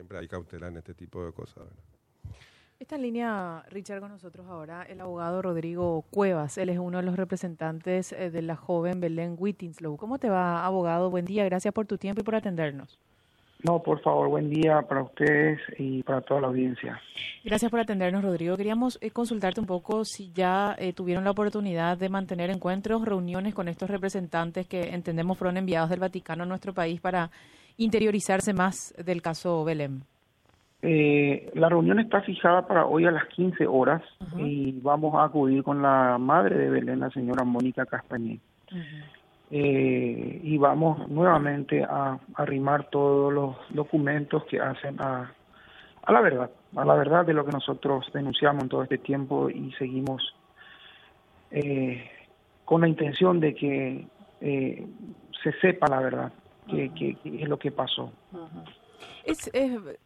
[0.00, 1.64] siempre hay cautela en este tipo de cosas.
[2.78, 6.56] Está en línea, Richard, con nosotros ahora el abogado Rodrigo Cuevas.
[6.56, 9.98] Él es uno de los representantes eh, de la joven Belén Whittinslow.
[9.98, 11.10] ¿Cómo te va, abogado?
[11.10, 12.98] Buen día, gracias por tu tiempo y por atendernos.
[13.62, 16.98] No, por favor, buen día para ustedes y para toda la audiencia.
[17.44, 18.56] Gracias por atendernos, Rodrigo.
[18.56, 23.52] Queríamos eh, consultarte un poco si ya eh, tuvieron la oportunidad de mantener encuentros, reuniones
[23.52, 27.30] con estos representantes que entendemos fueron enviados del Vaticano a nuestro país para
[27.76, 30.02] interiorizarse más del caso Belén.
[30.82, 34.02] Eh, la reunión está fijada para hoy a las 15 horas
[34.38, 38.40] y vamos a acudir con la madre de Belén, la señora Mónica Castañé.
[39.50, 45.32] eh, y vamos nuevamente a arrimar todos los documentos que hacen a,
[46.02, 49.50] a la verdad, a la verdad de lo que nosotros denunciamos en todo este tiempo
[49.50, 50.34] y seguimos
[51.50, 52.08] eh,
[52.64, 54.06] con la intención de que
[54.40, 54.86] eh,
[55.42, 56.32] se sepa la verdad,
[56.68, 58.12] que, que, que es lo que pasó.
[59.24, 59.50] Es,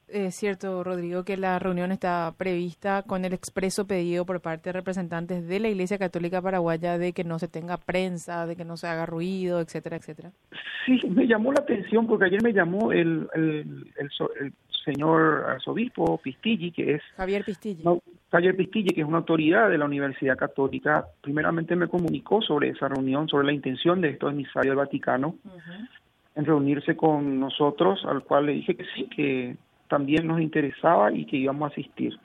[0.09, 4.73] es, cierto, Rodrigo, que la reunión está prevista con el expreso pedido por parte de
[4.73, 8.77] representantes de la Iglesia Católica Paraguaya de que no se tenga prensa, de que no
[8.77, 10.33] se haga ruido, etcétera, etcétera.
[10.85, 14.53] Sí, me llamó la atención porque ayer me llamó el, el, el, el
[14.85, 17.03] señor arzobispo Pistilli, que es...
[17.17, 17.83] Javier Pistilli.
[17.83, 22.71] No, Javier Pistilli, que es una autoridad de la Universidad Católica, primeramente me comunicó sobre
[22.71, 25.37] esa reunión, sobre la intención de estos emisarios del Vaticano.
[25.45, 25.84] Uh -huh
[26.35, 29.57] en reunirse con nosotros, al cual le dije que sí, que
[29.89, 32.19] también nos interesaba y que íbamos a asistir.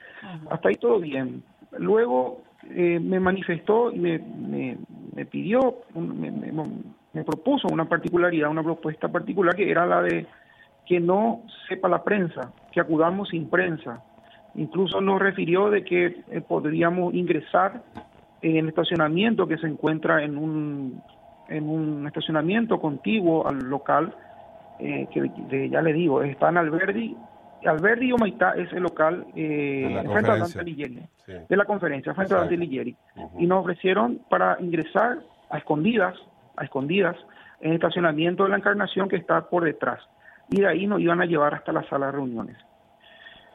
[0.50, 1.42] Hasta ahí todo bien.
[1.78, 4.76] Luego eh, me manifestó y me, me,
[5.14, 10.26] me pidió, me, me, propuso una particularidad, una propuesta particular que era la de
[10.86, 14.02] que no sepa la prensa, que acudamos sin prensa.
[14.56, 17.82] Incluso nos refirió de que eh, podríamos ingresar
[18.42, 21.02] en el estacionamiento que se encuentra en un
[21.50, 24.14] en un estacionamiento contiguo al local,
[24.78, 27.16] eh, que de, ya le digo, está en Alberdi,
[27.66, 31.32] Alberdi y Omaitá es el local eh, frente a Dante Ligieri, sí.
[31.48, 32.36] de la conferencia, frente Exacto.
[32.36, 32.96] a Dante Ligieri.
[33.16, 33.30] Uh -huh.
[33.40, 35.18] Y nos ofrecieron para ingresar
[35.50, 36.16] a escondidas,
[36.56, 37.16] a escondidas,
[37.60, 40.00] en el estacionamiento de la Encarnación que está por detrás.
[40.48, 42.56] Y de ahí nos iban a llevar hasta la sala de reuniones.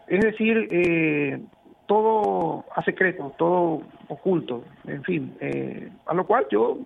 [0.08, 1.42] Es decir, eh,
[1.88, 6.78] todo a secreto, todo oculto, en fin, eh, a lo cual yo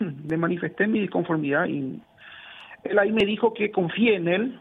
[0.28, 2.00] le manifesté mi disconformidad y
[2.84, 4.60] él ahí me dijo que confíe en él,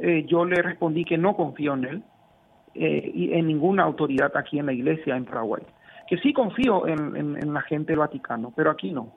[0.00, 2.02] eh, yo le respondí que no confío en él
[2.74, 5.62] eh, y en ninguna autoridad aquí en la iglesia en Paraguay,
[6.08, 9.12] que sí confío en, en, en la gente del Vaticano, pero aquí no,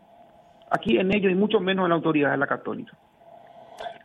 [0.69, 2.97] aquí en ellos y mucho menos en la autoridad de la católica.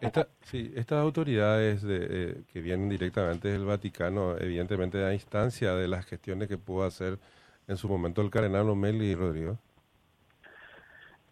[0.01, 5.89] Esta, sí, estas autoridades de, eh, que vienen directamente del Vaticano, evidentemente da instancia de
[5.89, 7.19] las gestiones que pudo hacer
[7.69, 9.59] en su momento el cardenal y Rodrigo.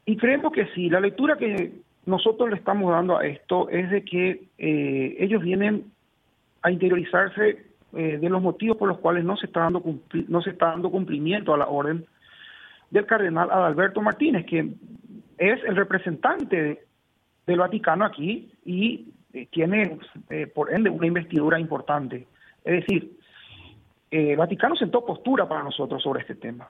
[0.08, 1.70] Y creemos que sí, la lectura que
[2.06, 5.92] nosotros le estamos dando a esto es de que eh, ellos vienen
[6.62, 9.82] a interiorizarse eh, de los motivos por los cuales no se está dando
[10.28, 12.06] no se está dando cumplimiento a la orden
[12.90, 14.70] del cardenal Adalberto Martínez, que
[15.36, 16.86] es el representante
[17.46, 19.98] del Vaticano aquí y eh, tiene,
[20.30, 22.26] eh, por ende, una investidura importante.
[22.64, 23.12] Es decir,
[24.10, 26.66] el Vaticano sentó postura para nosotros sobre este tema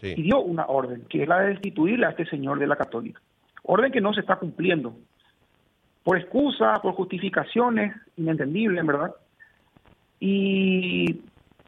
[0.00, 0.14] sí.
[0.16, 3.20] y dio una orden, que es la de destituirle a este señor de la católica.
[3.62, 4.94] Orden que no se está cumpliendo.
[6.02, 9.14] Por excusa, por justificaciones inentendibles, en verdad.
[10.20, 11.22] Y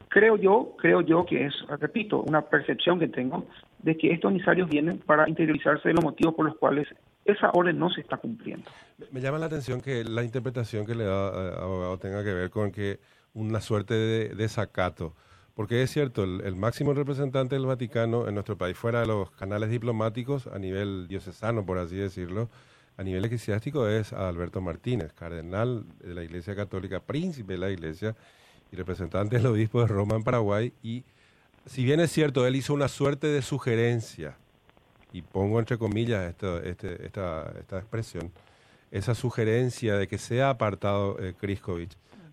[0.09, 3.47] creo yo, creo yo que es, repito, una percepción que tengo
[3.78, 6.88] de que estos emisarios vienen para interiorizarse de los motivos por los cuales
[7.25, 8.70] esa orden no se está cumpliendo.
[9.10, 12.50] Me llama la atención que la interpretación que le da eh, abogado tenga que ver
[12.50, 12.98] con que
[13.34, 15.14] una suerte de desacato,
[15.56, 19.71] porque es cierto, el, máximo representante del Vaticano en nuestro país, fuera de los canales
[19.71, 22.50] diplomáticos a nivel diocesano, por así decirlo,
[22.99, 28.15] a nivel eclesiástico es Alberto Martínez, cardenal de la Iglesia Católica, príncipe de la Iglesia
[28.71, 30.75] y representante del obispo de Roma en Paraguay.
[30.83, 31.05] Y
[31.65, 34.37] si bien es cierto, él hizo una suerte de sugerencia,
[35.11, 38.31] y pongo entre comillas esto, este, esta, esta expresión,
[38.91, 41.34] esa sugerencia de que sea apartado eh,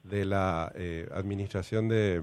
[0.04, 2.22] de la eh, administración de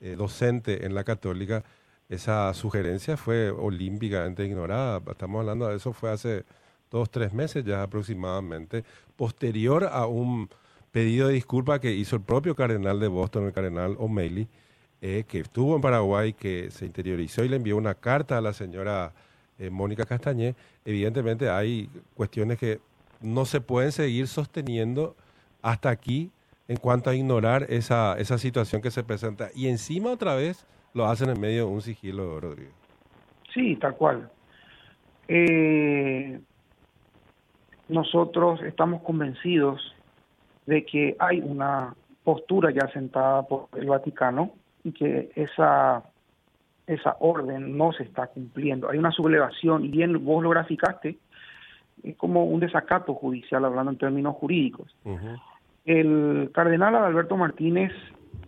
[0.00, 1.64] eh, docente en la católica,
[2.08, 5.02] esa sugerencia fue olímpicamente ignorada.
[5.10, 6.44] Estamos hablando de eso, fue hace
[6.90, 8.84] dos, tres meses ya aproximadamente,
[9.16, 10.48] posterior a un
[10.92, 14.46] pedido de disculpa que hizo el propio cardenal de Boston, el cardenal O'Malley,
[15.00, 18.52] eh, que estuvo en Paraguay, que se interiorizó y le envió una carta a la
[18.52, 19.12] señora
[19.58, 20.54] eh, Mónica Castañé,
[20.84, 22.80] evidentemente hay cuestiones que
[23.20, 25.16] no se pueden seguir sosteniendo
[25.62, 26.30] hasta aquí
[26.68, 29.48] en cuanto a ignorar esa, esa situación que se presenta.
[29.54, 32.72] Y encima otra vez lo hacen en medio de un sigilo, Rodrigo.
[33.52, 34.30] Sí, tal cual.
[35.28, 36.40] Eh,
[37.88, 39.94] nosotros estamos convencidos
[40.66, 44.52] de que hay una postura ya sentada por el Vaticano
[44.82, 46.02] y que esa,
[46.86, 48.88] esa orden no se está cumpliendo.
[48.88, 51.18] Hay una sublevación, y bien vos lo graficaste,
[52.02, 54.94] es como un desacato judicial, hablando en términos jurídicos.
[55.84, 57.92] El cardenal Adalberto Martínez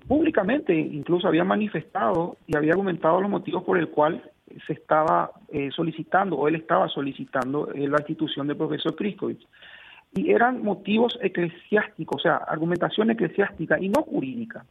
[0.07, 4.23] públicamente incluso había manifestado y había argumentado los motivos por el cual
[4.67, 9.47] se estaba eh, solicitando o él estaba solicitando eh, la institución del profesor Kriskovich.
[10.15, 14.65] Y eran motivos eclesiásticos, o sea, argumentación eclesiástica y no jurídica.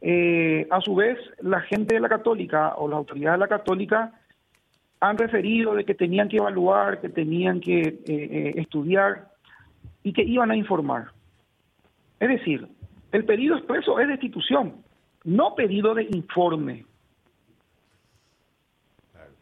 [0.00, 4.12] Eh, a su vez, la gente de la católica o las autoridades de la católica
[5.00, 7.98] han referido de que tenían que evaluar, que tenían que
[8.56, 9.28] estudiar
[10.04, 11.08] y que iban a informar.
[12.22, 12.68] Es decir,
[13.10, 14.74] el pedido expreso es destitución,
[15.24, 16.86] no pedido de informe.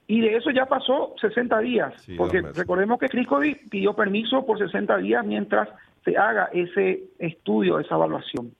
[0.06, 4.96] Y de eso ya pasó 60 días, porque recordemos que Criscovi pidió permiso por 60
[4.96, 5.68] días mientras
[6.06, 8.54] se haga ese estudio, esa evaluación,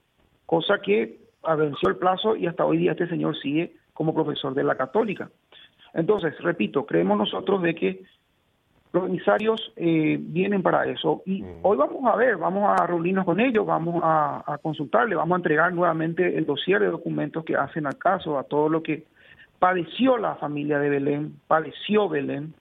[0.45, 1.19] cosa que
[1.57, 5.31] venció el plazo y hasta hoy día este señor sigue como profesor de la católica.
[5.95, 8.03] Entonces, repito, creemos nosotros de que
[8.93, 11.23] los emisarios eh, vienen para eso.
[11.27, 11.61] Y mm.
[11.63, 15.39] hoy vamos a ver, vamos a reunirnos con ellos, vamos a, a consultarle, vamos a
[15.39, 19.05] entregar nuevamente el dossier de documentos que hacen al caso, a todo lo que
[19.61, 22.55] padeció la familia de Belén, padeció Belén.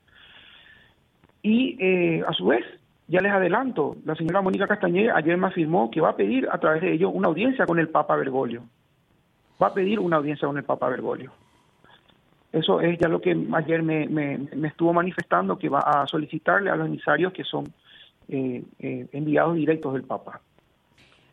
[1.42, 2.66] Y eh, a su vez,
[3.08, 6.60] ya les adelanto, la señora Mónica Castañeda ayer me afirmó que va a pedir a
[6.60, 8.64] través de ellos una audiencia con el Papa Bergoglio.
[9.62, 11.32] Va a pedir una audiencia con el Papa Bergoglio.
[12.52, 16.76] Eso es ya lo que ayer me, me, estuvo manifestando que va a solicitarle a
[16.76, 17.72] los emisarios que son
[18.28, 20.42] eh, eh, enviados directos del Papa.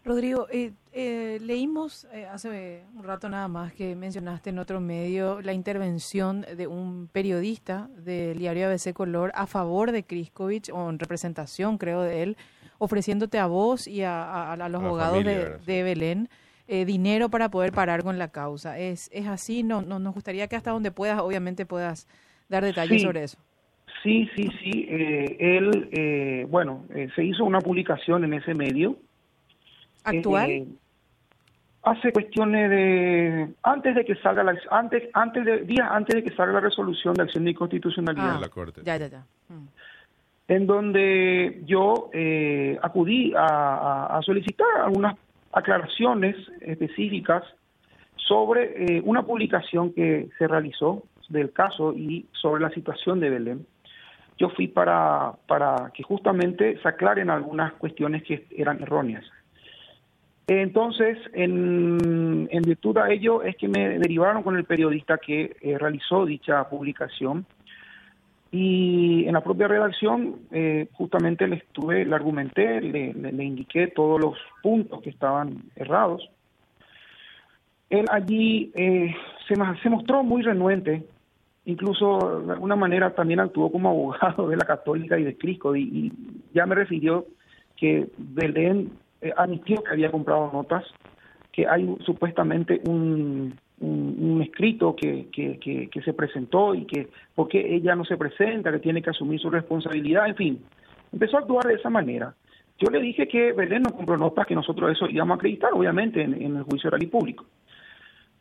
[0.04, 6.42] Rodrigo, eh, leímos hace un rato nada más que mencionaste en otro medio la intervención
[6.42, 12.02] de un periodista del diario ABC Color a favor de Kriskovich, o en representación creo
[12.02, 12.36] de él,
[12.78, 16.28] ofreciéndote a vos y a, los abogados de, de Belén
[16.68, 18.76] eh, dinero para poder parar con la causa.
[18.76, 19.62] ¿Es, es así?
[19.62, 22.08] No, no, nos gustaría que hasta donde puedas, obviamente, puedas
[22.48, 23.38] dar detalles sobre eso.
[24.02, 24.86] Sí, sí, sí.
[24.88, 26.84] Eh, él, eh, bueno,
[27.14, 28.96] se hizo una publicación en ese medio.
[30.02, 30.66] ¿Actual?
[31.82, 36.34] hace cuestiones de antes de que salga la antes antes de días antes de que
[36.34, 39.68] salga la resolución de acción de inconstitucionalidad ah, la corte ya ya ya mm.
[40.48, 42.10] en donde yo
[42.82, 45.14] acudí a, a, solicitar algunas
[45.56, 47.42] aclaraciones específicas
[48.16, 53.66] sobre eh, una publicación que se realizó del caso y sobre la situación de Belén.
[54.36, 59.24] Yo fui para, para que justamente se aclaren algunas cuestiones que eran erróneas.
[60.46, 66.26] Entonces, en, virtud de ello, es que me derivaron con el periodista que eh, realizó
[66.26, 67.46] dicha publicación
[68.58, 74.18] y en la propia redacción, eh, justamente le estuve, le argumenté, le, le, indiqué todos
[74.18, 76.26] los puntos que estaban errados.
[77.90, 79.14] Él allí eh,
[79.46, 81.04] se, se mostró muy renuente,
[81.66, 86.10] incluso de alguna manera también actuó como abogado de la Católica y de Crisco, y,
[86.54, 87.26] ya me refirió
[87.76, 90.84] que Belén eh, admitió que había comprado notas,
[91.52, 97.74] que hay supuestamente un, un, escrito que, que, que, se presentó y que por qué
[97.74, 100.64] ella no se presenta, que tiene que asumir su responsabilidad, en fin,
[101.12, 102.34] empezó a actuar de esa manera.
[102.78, 106.22] Yo le dije que Belén no compró notas, que nosotros eso íbamos a acreditar, obviamente,
[106.22, 107.46] en, el juicio oral y público.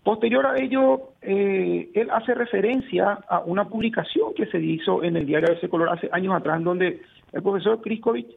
[0.03, 5.25] Posterior a ello, eh, él hace referencia a una publicación que se hizo en el
[5.25, 7.01] diario de ese color hace años atrás, donde
[7.31, 8.27] el profesor Kriskovich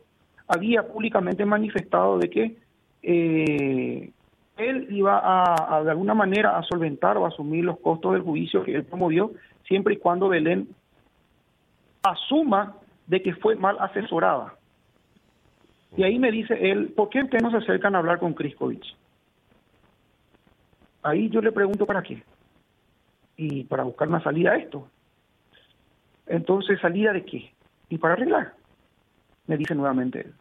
[0.47, 2.57] había públicamente manifestado de que
[3.03, 4.11] eh,
[4.59, 8.75] él iba a, de alguna manera a solventar o asumir los costos del juicio que
[8.75, 9.33] él promovió,
[9.67, 10.69] siempre y cuando Belén
[12.03, 14.55] asuma de que fue mal asesorada.
[15.97, 18.97] Y ahí me dice él, ¿por qué no se acercan a hablar con Kriskovich?
[21.03, 22.23] Ahí yo le pregunto para qué.
[23.37, 24.89] Y para buscar una salida a esto.
[26.27, 27.51] Entonces, ¿salida de qué?
[27.89, 28.55] Y para arreglar.
[29.47, 30.35] Me dice nuevamente él.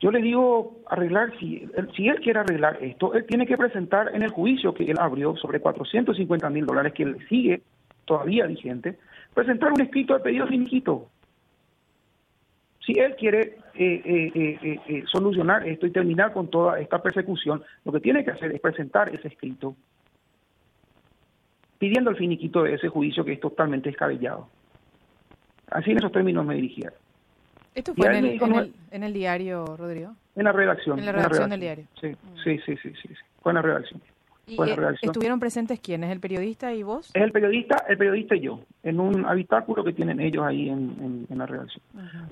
[0.00, 4.22] Yo le digo arreglar, si, si él quiere arreglar esto, él tiene que presentar en
[4.22, 7.62] el juicio que él abrió sobre 450 mil dólares que él sigue
[8.04, 8.98] todavía vigente,
[9.34, 11.08] presentar un escrito de pedido finiquito.
[12.84, 17.90] Si él quiere eh, eh, eh, solucionar esto y terminar con toda esta persecución, lo
[17.90, 19.74] que tiene que hacer es presentar ese escrito
[21.78, 24.48] pidiendo el finiquito de ese juicio que es totalmente descabellado.
[25.70, 27.05] Así en esos términos me dirigieron.
[27.76, 30.12] ¿Esto fue en el, en, el, diario, Rodrigo?
[30.34, 30.98] En la redacción.
[30.98, 31.84] En la redacción, del diario.
[32.00, 33.08] Sí, sí, sí, sí, sí,
[33.42, 34.00] Fue en la redacción.
[34.46, 36.10] ¿Y estuvieron presentes quiénes?
[36.10, 37.10] ¿El periodista y vos?
[37.12, 41.26] Es el periodista, el periodista y yo, en un habitáculo que tienen ellos ahí en,
[41.28, 41.82] en, la redacción.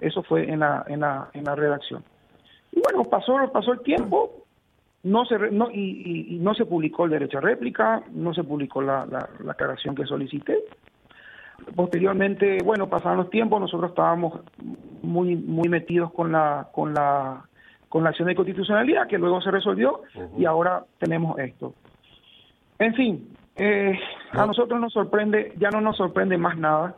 [0.01, 2.03] Eso fue en la, en, la, en la redacción.
[2.73, 4.45] Y bueno, pasó, pasó el tiempo
[5.05, 9.07] no se no, y, no se publicó el derecho a réplica, no se publicó la,
[9.07, 10.65] la, aclaración que solicité.
[11.75, 14.41] Posteriormente, bueno, pasaron los tiempos, nosotros estábamos
[15.03, 17.45] muy muy metidos con la con la
[17.89, 20.03] con la acción de constitucionalidad que luego se resolvió
[20.37, 21.75] y ahora tenemos esto.
[22.79, 23.97] En fin, eh,
[24.33, 26.97] a nosotros nos sorprende, ya no nos sorprende más nada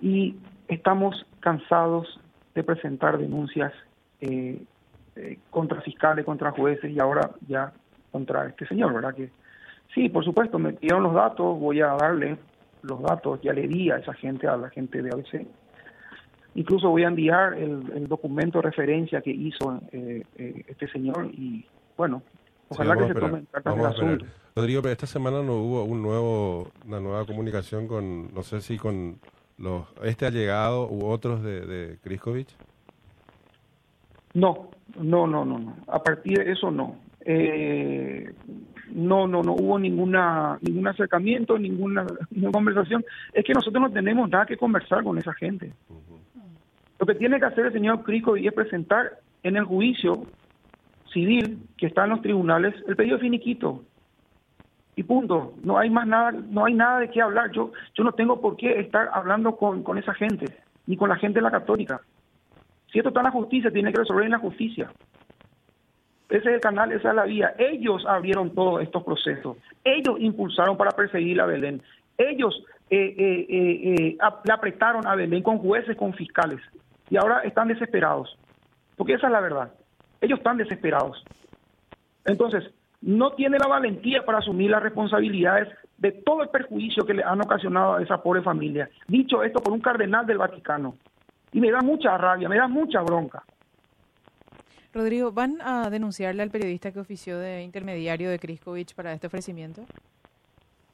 [0.00, 0.36] y
[0.68, 2.20] estamos cansados
[2.54, 3.72] de presentar denuncias
[4.20, 4.62] eh,
[5.16, 7.72] eh, contra fiscales, contra jueces y ahora ya
[8.12, 9.14] contra este señor, ¿verdad?
[9.14, 9.30] Que
[9.94, 12.36] sí, por supuesto, me pidieron los datos, voy a darle
[12.84, 15.46] los datos, ya le di a esa gente, a la gente de ABC.
[16.54, 20.22] Incluso voy a enviar el, documento de referencia que hizo eh,
[20.68, 22.22] este señor y bueno,
[22.68, 24.26] ojalá que se tomen cartas del asunto.
[24.54, 28.78] Rodrigo, pero esta semana no hubo un nuevo, una nueva comunicación con, no sé si
[28.78, 29.18] con
[29.58, 31.98] los este allegado u otros de, de
[34.34, 35.76] No, no, no, no, no.
[35.88, 36.96] A partir de eso no.
[37.20, 38.32] Eh,
[38.92, 42.06] no, no, no hubo ninguna ningún acercamiento, ninguna,
[42.52, 43.04] conversación.
[43.32, 45.72] Es que nosotros no tenemos nada que conversar con esa gente.
[46.98, 50.24] Lo que tiene que hacer el señor Kriskovic es presentar en el juicio
[51.12, 53.82] civil que está en los tribunales el pedido finiquito
[54.96, 55.54] y punto.
[55.62, 57.50] No hay más nada, no hay nada de qué hablar.
[57.52, 60.46] Yo, yo no tengo por qué estar hablando con, con esa gente,
[60.86, 62.00] ni con la gente de la católica.
[62.92, 64.90] Si esto está en la justicia, tiene que resolver en la justicia.
[66.34, 67.54] Ese es el canal, esa es la vía.
[67.58, 69.56] Ellos abrieron todos estos procesos.
[69.84, 71.80] Ellos impulsaron para perseguir a Belén.
[72.18, 72.60] Ellos
[72.90, 76.60] eh, eh, eh, le apretaron a Belén con jueces, con fiscales.
[77.08, 78.36] Y ahora están desesperados.
[78.96, 79.72] Porque esa es la verdad.
[80.20, 81.24] Ellos están desesperados.
[82.24, 82.68] Entonces,
[83.00, 87.40] no tiene la valentía para asumir las responsabilidades de todo el perjuicio que le han
[87.42, 88.90] ocasionado a esa pobre familia.
[89.06, 90.96] Dicho esto por un cardenal del Vaticano.
[91.52, 93.44] Y me da mucha rabia, me da mucha bronca.
[94.94, 99.82] Rodrigo, ¿van a denunciarle al periodista que ofició de intermediario de Kriskovich para este ofrecimiento?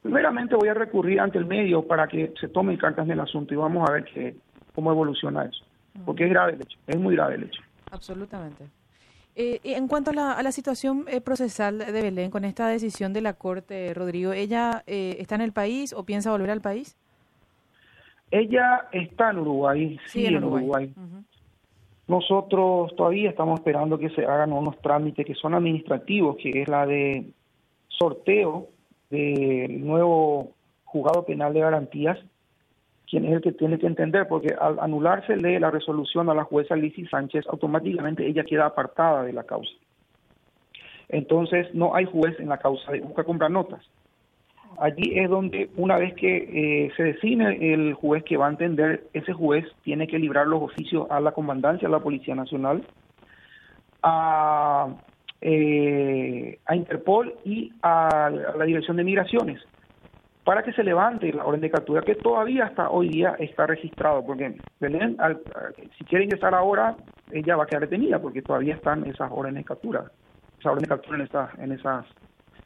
[0.01, 3.53] Primeramente voy a recurrir ante el medio para que se tomen cartas en el asunto
[3.53, 4.35] y vamos a ver qué,
[4.73, 5.63] cómo evoluciona eso.
[6.03, 7.61] Porque es grave el hecho, es muy grave el hecho.
[7.91, 8.65] Absolutamente.
[9.35, 13.13] Eh, en cuanto a la, a la situación eh, procesal de Belén, con esta decisión
[13.13, 16.97] de la Corte, Rodrigo, ¿ella eh, está en el país o piensa volver al país?
[18.31, 20.93] Ella está en Uruguay, sí, en Uruguay.
[22.11, 26.85] Nosotros todavía estamos esperando que se hagan unos trámites que son administrativos, que es la
[26.85, 27.31] de
[27.87, 28.67] sorteo
[29.09, 30.51] del nuevo
[30.83, 32.19] juzgado penal de garantías
[33.09, 36.75] quien es el que tiene que entender, porque al anulársele la resolución a la jueza
[36.75, 39.71] Lizy Sánchez, automáticamente ella queda apartada de la causa.
[41.07, 43.89] Entonces no hay juez en la causa de Busca Comprar Notas.
[44.81, 46.37] Allí es donde una vez que
[46.85, 50.63] eh, se define el juez que va a entender, ese juez tiene que librar los
[50.63, 52.83] oficios a la comandancia de la Policía Nacional,
[54.01, 54.87] a,
[55.39, 59.61] eh, a Interpol y a la Dirección de Migraciones
[60.43, 64.25] para que se levante la orden de captura que todavía hasta hoy día está registrado,
[64.25, 65.15] porque Belén,
[65.95, 66.95] si quiere ingresar ahora,
[67.31, 70.05] ella va a quedar detenida porque todavía están esas órdenes de captura,
[70.59, 72.05] esas órdenes de captura en esas, en esas,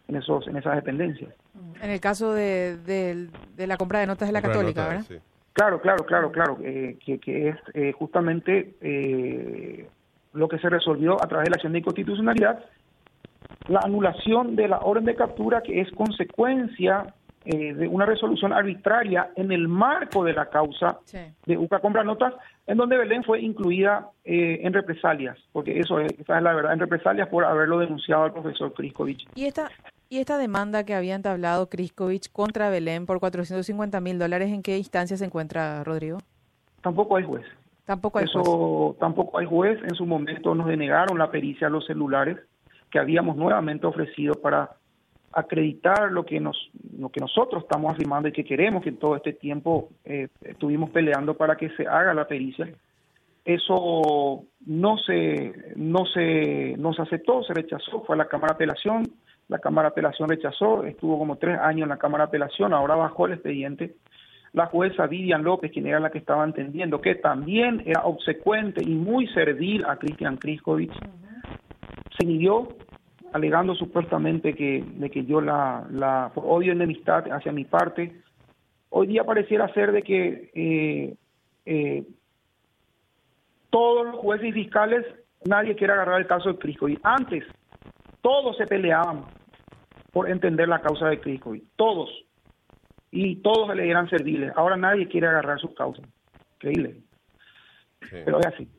[0.08, 1.34] en esos, en esas dependencias.
[1.82, 5.06] En el caso de, de, la compra de notas de la Católica, ¿verdad?
[5.54, 9.88] Claro, claro, claro, claro, eh, que, que, es eh, justamente eh,
[10.34, 12.66] lo que se resolvió a través de la acción de inconstitucionalidad,
[13.68, 17.14] la anulación de la orden de captura que es consecuencia
[17.46, 20.98] eh, de una resolución arbitraria en el marco de la causa
[21.46, 22.34] de UCA Compra Notas,
[22.66, 26.74] en donde Belén fue incluida eh, en represalias, porque eso es, esa es la verdad,
[26.74, 29.28] en represalias por haberlo denunciado al profesor Kriskovich.
[29.36, 29.70] ¿Y esta,
[30.10, 34.78] ¿Y esta demanda que había entablado Kriskovich contra Belén por 450 mil dólares, en qué
[34.78, 36.20] instancia se encuentra, Rodrigo?
[36.82, 37.46] Tampoco hay juez.
[37.86, 39.80] Tampoco hay Eso, Tampoco hay juez.
[39.84, 42.38] En su momento nos denegaron la pericia a los celulares
[42.92, 44.78] que habíamos nuevamente ofrecido para
[45.36, 46.58] acreditar lo que nos
[46.98, 51.34] lo que nosotros estamos afirmando y que queremos que todo este tiempo eh, estuvimos peleando
[51.34, 52.70] para que se haga la pericia
[53.44, 58.56] eso no se no se no se aceptó se rechazó fue a la cámara de
[58.56, 59.04] apelación
[59.48, 62.96] la cámara de apelación rechazó estuvo como tres años en la cámara de apelación ahora
[62.96, 63.96] bajó el expediente
[64.54, 68.96] la jueza Vivian López quien era la que estaba entendiendo que también era obsecuente y
[68.96, 70.92] muy servil a Cristian Kriskovic
[72.18, 72.70] se midió
[73.36, 78.16] alegando supuestamente que, de que yo la, la por odio y enemistad hacia mi parte,
[78.90, 81.16] hoy día pareciera ser de que eh,
[81.66, 82.06] eh,
[83.70, 85.06] todos los jueces y fiscales,
[85.44, 86.88] nadie quiere agarrar el caso de Crisco.
[87.04, 87.44] Antes,
[88.22, 89.26] todos se peleaban
[90.16, 91.54] por entender la causa de Crisco.
[91.76, 92.10] Todos.
[93.12, 94.54] Y todos se le eran serviles.
[94.56, 96.02] Ahora nadie quiere agarrar su causa.
[96.54, 97.02] Increíble.
[98.00, 98.70] Pero es así.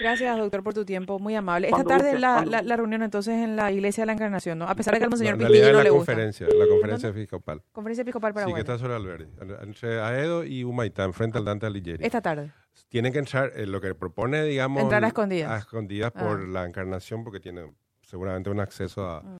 [0.00, 1.68] Gracias, doctor, por tu tiempo, muy amable.
[1.68, 4.64] Esta tarde la, la, reunión entonces en la Iglesia de la Encarnación, ¿no?
[4.64, 7.62] A pesar de que al Monseñor no, en la conferencia, en la conferencia episcopal.
[7.70, 9.28] Conferencia episcopal para Sí, que está sobre Alberti,
[9.62, 12.04] entre Aedo y Humaitá, frente al Dante Alighieri.
[12.04, 12.50] Esta tarde.
[12.88, 14.82] Tienen que entrar, eh, lo que propone, digamos...
[14.82, 15.52] Entrar a escondidas.
[15.52, 16.46] A escondidas por ah.
[16.48, 17.70] la Encarnación, porque tiene
[18.02, 19.22] seguramente un acceso a...
[19.22, 19.34] Mm.